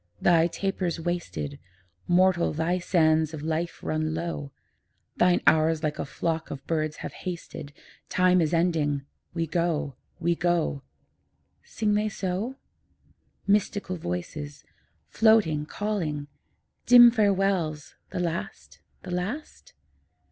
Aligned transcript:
'Thy 0.19 0.47
taper's 0.47 0.99
wasted; 0.99 1.59
Mortal, 2.07 2.53
thy 2.53 2.79
sands 2.79 3.35
of 3.35 3.43
life 3.43 3.83
run 3.83 4.15
low; 4.15 4.51
Thine 5.17 5.41
hours 5.45 5.83
like 5.83 5.99
a 5.99 6.05
flock 6.05 6.49
of 6.49 6.65
birds 6.65 6.97
have 7.05 7.13
hasted: 7.13 7.71
Time 8.09 8.41
is 8.41 8.51
ending; 8.51 9.05
we 9.35 9.45
go, 9.45 9.95
we 10.19 10.33
go.' 10.33 10.81
Sing 11.63 11.93
they 11.93 12.09
so? 12.09 12.55
Mystical 13.45 13.95
voices, 13.95 14.63
floating, 15.07 15.67
calling; 15.67 16.27
Dim 16.87 17.11
farewells 17.11 17.93
the 18.09 18.19
last, 18.19 18.81
the 19.03 19.11
last? 19.11 19.75